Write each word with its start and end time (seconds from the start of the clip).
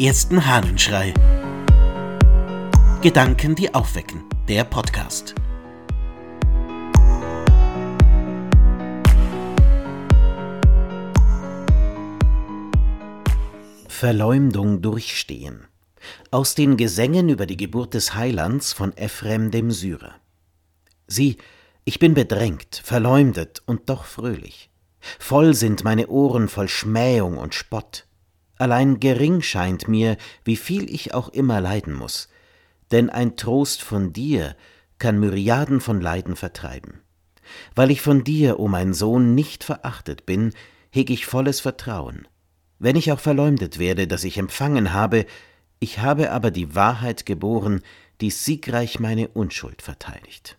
ersten 0.00 0.46
Hahnenschrei. 0.46 1.12
Gedanken, 3.02 3.54
die 3.54 3.74
aufwecken. 3.74 4.24
Der 4.48 4.64
Podcast. 4.64 5.34
Verleumdung 13.88 14.80
durchstehen. 14.80 15.66
Aus 16.30 16.54
den 16.54 16.78
Gesängen 16.78 17.28
über 17.28 17.44
die 17.44 17.58
Geburt 17.58 17.92
des 17.92 18.14
Heilands 18.14 18.72
von 18.72 18.96
Ephrem 18.96 19.50
dem 19.50 19.70
Syrer. 19.70 20.14
Sieh, 21.08 21.36
ich 21.84 21.98
bin 21.98 22.14
bedrängt, 22.14 22.80
verleumdet 22.82 23.62
und 23.66 23.90
doch 23.90 24.06
fröhlich. 24.06 24.70
Voll 25.18 25.52
sind 25.52 25.84
meine 25.84 26.06
Ohren 26.06 26.48
voll 26.48 26.68
Schmähung 26.68 27.36
und 27.36 27.54
Spott. 27.54 28.06
Allein 28.60 29.00
gering 29.00 29.40
scheint 29.40 29.88
mir, 29.88 30.18
wie 30.44 30.56
viel 30.56 30.94
ich 30.94 31.14
auch 31.14 31.30
immer 31.30 31.62
leiden 31.62 31.94
muss, 31.94 32.28
denn 32.90 33.08
ein 33.08 33.38
Trost 33.38 33.80
von 33.80 34.12
dir 34.12 34.54
kann 34.98 35.18
Myriaden 35.18 35.80
von 35.80 35.98
Leiden 35.98 36.36
vertreiben. 36.36 37.00
Weil 37.74 37.90
ich 37.90 38.02
von 38.02 38.22
dir, 38.22 38.60
o 38.60 38.64
oh 38.64 38.68
mein 38.68 38.92
Sohn, 38.92 39.34
nicht 39.34 39.64
verachtet 39.64 40.26
bin, 40.26 40.52
heg 40.90 41.08
ich 41.08 41.24
volles 41.24 41.60
Vertrauen. 41.60 42.28
Wenn 42.78 42.96
ich 42.96 43.10
auch 43.12 43.20
verleumdet 43.20 43.78
werde, 43.78 44.06
dass 44.06 44.24
ich 44.24 44.36
empfangen 44.36 44.92
habe, 44.92 45.24
ich 45.78 46.00
habe 46.00 46.30
aber 46.30 46.50
die 46.50 46.74
Wahrheit 46.74 47.24
geboren, 47.24 47.80
die 48.20 48.30
siegreich 48.30 49.00
meine 49.00 49.28
Unschuld 49.28 49.80
verteidigt. 49.80 50.58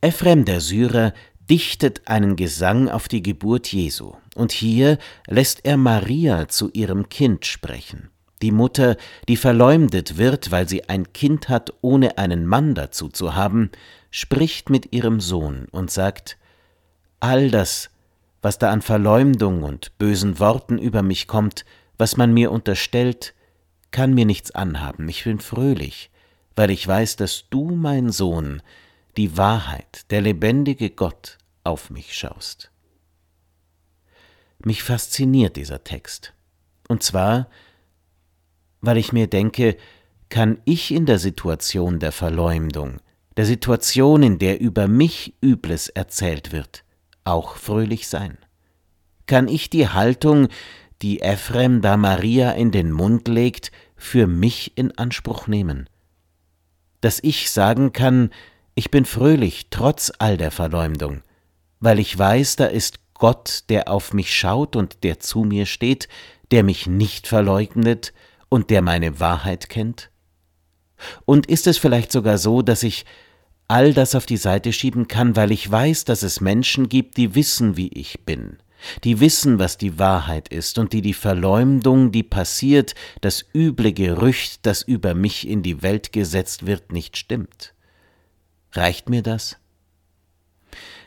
Ephrem 0.00 0.44
der 0.44 0.60
Syrer 0.60 1.14
dichtet 1.48 2.08
einen 2.08 2.34
Gesang 2.34 2.88
auf 2.88 3.06
die 3.06 3.22
Geburt 3.22 3.72
Jesu, 3.72 4.14
und 4.38 4.52
hier 4.52 4.98
lässt 5.26 5.64
er 5.64 5.76
Maria 5.76 6.48
zu 6.48 6.70
ihrem 6.70 7.08
Kind 7.08 7.44
sprechen. 7.44 8.10
Die 8.40 8.52
Mutter, 8.52 8.96
die 9.26 9.36
verleumdet 9.36 10.16
wird, 10.16 10.50
weil 10.52 10.68
sie 10.68 10.88
ein 10.88 11.12
Kind 11.12 11.48
hat, 11.48 11.72
ohne 11.80 12.18
einen 12.18 12.46
Mann 12.46 12.74
dazu 12.74 13.08
zu 13.08 13.34
haben, 13.34 13.70
spricht 14.10 14.70
mit 14.70 14.92
ihrem 14.92 15.20
Sohn 15.20 15.66
und 15.72 15.90
sagt 15.90 16.38
All 17.20 17.50
das, 17.50 17.90
was 18.40 18.58
da 18.58 18.70
an 18.70 18.80
Verleumdung 18.80 19.64
und 19.64 19.98
bösen 19.98 20.38
Worten 20.38 20.78
über 20.78 21.02
mich 21.02 21.26
kommt, 21.26 21.64
was 21.98 22.16
man 22.16 22.32
mir 22.32 22.52
unterstellt, 22.52 23.34
kann 23.90 24.14
mir 24.14 24.24
nichts 24.24 24.52
anhaben, 24.52 25.08
ich 25.08 25.24
bin 25.24 25.40
fröhlich, 25.40 26.10
weil 26.54 26.70
ich 26.70 26.86
weiß, 26.86 27.16
dass 27.16 27.46
du, 27.50 27.70
mein 27.74 28.12
Sohn, 28.12 28.62
die 29.16 29.36
Wahrheit, 29.36 30.10
der 30.10 30.20
lebendige 30.20 30.90
Gott, 30.90 31.38
auf 31.64 31.90
mich 31.90 32.14
schaust. 32.14 32.70
Mich 34.64 34.82
fasziniert 34.82 35.56
dieser 35.56 35.84
Text. 35.84 36.34
Und 36.88 37.02
zwar, 37.02 37.48
weil 38.80 38.96
ich 38.96 39.12
mir 39.12 39.26
denke, 39.28 39.76
kann 40.28 40.60
ich 40.64 40.90
in 40.92 41.06
der 41.06 41.18
Situation 41.18 42.00
der 42.00 42.12
Verleumdung, 42.12 43.00
der 43.36 43.46
Situation, 43.46 44.22
in 44.22 44.38
der 44.38 44.60
über 44.60 44.88
mich 44.88 45.34
Übles 45.40 45.88
erzählt 45.88 46.52
wird, 46.52 46.84
auch 47.24 47.56
fröhlich 47.56 48.08
sein? 48.08 48.38
Kann 49.26 49.46
ich 49.46 49.70
die 49.70 49.88
Haltung, 49.88 50.48
die 51.02 51.20
Ephrem 51.20 51.80
da 51.80 51.96
Maria 51.96 52.52
in 52.52 52.72
den 52.72 52.90
Mund 52.90 53.28
legt, 53.28 53.70
für 53.96 54.26
mich 54.26 54.76
in 54.76 54.96
Anspruch 54.98 55.46
nehmen? 55.46 55.88
Dass 57.00 57.20
ich 57.22 57.50
sagen 57.50 57.92
kann, 57.92 58.30
ich 58.74 58.90
bin 58.90 59.04
fröhlich 59.04 59.68
trotz 59.70 60.12
all 60.18 60.36
der 60.36 60.50
Verleumdung, 60.50 61.22
weil 61.78 61.98
ich 61.98 62.18
weiß, 62.18 62.56
da 62.56 62.66
ist 62.66 62.98
Gott, 63.18 63.64
der 63.68 63.88
auf 63.88 64.12
mich 64.12 64.34
schaut 64.34 64.76
und 64.76 65.04
der 65.04 65.20
zu 65.20 65.40
mir 65.40 65.66
steht, 65.66 66.08
der 66.50 66.62
mich 66.62 66.86
nicht 66.86 67.26
verleugnet 67.26 68.12
und 68.48 68.70
der 68.70 68.80
meine 68.80 69.20
Wahrheit 69.20 69.68
kennt? 69.68 70.10
Und 71.24 71.46
ist 71.46 71.66
es 71.66 71.78
vielleicht 71.78 72.10
sogar 72.10 72.38
so, 72.38 72.62
dass 72.62 72.82
ich 72.82 73.04
all 73.68 73.92
das 73.92 74.14
auf 74.14 74.26
die 74.26 74.38
Seite 74.38 74.72
schieben 74.72 75.08
kann, 75.08 75.36
weil 75.36 75.52
ich 75.52 75.70
weiß, 75.70 76.04
dass 76.04 76.22
es 76.22 76.40
Menschen 76.40 76.88
gibt, 76.88 77.16
die 77.16 77.34
wissen, 77.34 77.76
wie 77.76 77.88
ich 77.88 78.24
bin, 78.24 78.56
die 79.04 79.20
wissen, 79.20 79.58
was 79.58 79.76
die 79.76 79.98
Wahrheit 79.98 80.48
ist 80.48 80.78
und 80.78 80.92
die 80.92 81.02
die 81.02 81.14
Verleumdung, 81.14 82.10
die 82.10 82.22
passiert, 82.22 82.94
das 83.20 83.44
üble 83.54 83.92
Gerücht, 83.92 84.64
das 84.64 84.82
über 84.82 85.14
mich 85.14 85.46
in 85.46 85.62
die 85.62 85.82
Welt 85.82 86.12
gesetzt 86.12 86.66
wird, 86.66 86.92
nicht 86.92 87.16
stimmt? 87.16 87.74
Reicht 88.72 89.08
mir 89.08 89.22
das? 89.22 89.58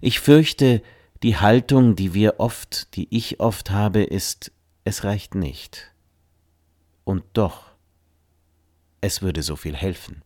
Ich 0.00 0.20
fürchte, 0.20 0.82
die 1.22 1.36
Haltung, 1.36 1.96
die 1.96 2.14
wir 2.14 2.38
oft, 2.38 2.94
die 2.96 3.08
ich 3.10 3.40
oft 3.40 3.70
habe, 3.70 4.02
ist, 4.02 4.52
es 4.84 5.04
reicht 5.04 5.34
nicht. 5.34 5.92
Und 7.04 7.24
doch, 7.32 7.72
es 9.00 9.22
würde 9.22 9.42
so 9.42 9.56
viel 9.56 9.74
helfen. 9.76 10.22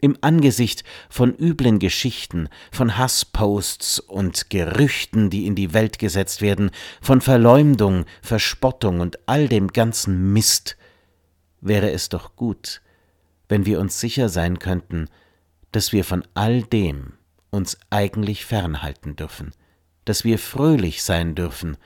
Im 0.00 0.18
Angesicht 0.20 0.84
von 1.08 1.34
üblen 1.34 1.78
Geschichten, 1.78 2.48
von 2.70 2.98
Hassposts 2.98 4.00
und 4.00 4.50
Gerüchten, 4.50 5.30
die 5.30 5.46
in 5.46 5.54
die 5.54 5.72
Welt 5.72 5.98
gesetzt 5.98 6.42
werden, 6.42 6.70
von 7.00 7.20
Verleumdung, 7.20 8.04
Verspottung 8.20 9.00
und 9.00 9.18
all 9.26 9.48
dem 9.48 9.68
ganzen 9.68 10.32
Mist, 10.32 10.76
wäre 11.60 11.90
es 11.90 12.10
doch 12.10 12.36
gut, 12.36 12.82
wenn 13.48 13.64
wir 13.64 13.80
uns 13.80 13.98
sicher 13.98 14.28
sein 14.28 14.58
könnten, 14.58 15.08
dass 15.72 15.92
wir 15.92 16.04
von 16.04 16.22
all 16.34 16.62
dem 16.62 17.14
uns 17.50 17.78
eigentlich 17.88 18.44
fernhalten 18.44 19.16
dürfen, 19.16 19.52
dass 20.04 20.24
wir 20.24 20.38
fröhlich 20.38 21.02
sein 21.02 21.34
dürfen, 21.34 21.76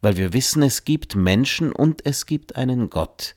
weil 0.00 0.16
wir 0.16 0.32
wissen, 0.32 0.62
es 0.62 0.84
gibt 0.84 1.14
Menschen 1.14 1.72
und 1.72 2.06
es 2.06 2.26
gibt 2.26 2.56
einen 2.56 2.90
Gott, 2.90 3.34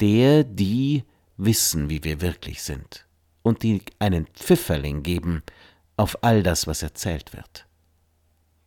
der, 0.00 0.44
die 0.44 1.04
wissen, 1.36 1.90
wie 1.90 2.02
wir 2.04 2.20
wirklich 2.20 2.62
sind, 2.62 3.06
und 3.42 3.62
die 3.62 3.82
einen 3.98 4.26
Pfifferling 4.26 5.02
geben 5.02 5.42
auf 5.96 6.22
all 6.22 6.42
das, 6.42 6.66
was 6.66 6.82
erzählt 6.82 7.32
wird. 7.32 7.66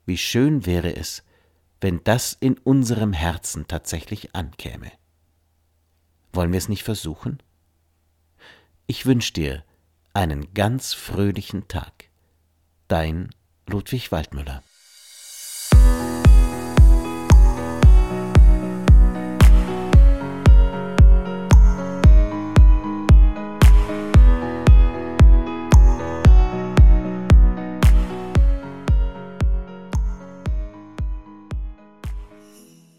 Wie 0.05 0.17
schön 0.17 0.65
wäre 0.65 0.95
es, 0.95 1.23
wenn 1.81 2.03
das 2.03 2.33
in 2.39 2.57
unserem 2.59 3.13
Herzen 3.13 3.67
tatsächlich 3.67 4.35
ankäme. 4.35 4.91
Wollen 6.31 6.51
wir 6.51 6.57
es 6.57 6.69
nicht 6.69 6.83
versuchen? 6.83 7.41
Ich 8.87 9.05
wünsche 9.05 9.33
dir, 9.33 9.63
einen 10.13 10.53
ganz 10.53 10.93
fröhlichen 10.93 11.67
Tag. 11.67 12.09
Dein 12.87 13.29
Ludwig 13.67 14.11
Waldmüller. 14.11 14.63